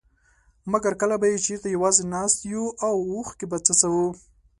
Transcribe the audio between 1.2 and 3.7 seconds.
به بيا چېرته يوازي ناست يو او اوښکي به